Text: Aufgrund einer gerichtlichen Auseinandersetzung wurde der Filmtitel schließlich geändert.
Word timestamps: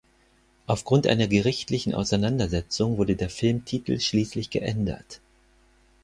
Aufgrund 0.65 1.05
einer 1.05 1.27
gerichtlichen 1.27 1.93
Auseinandersetzung 1.93 2.97
wurde 2.97 3.15
der 3.15 3.29
Filmtitel 3.29 3.99
schließlich 3.99 4.49
geändert. 4.49 5.21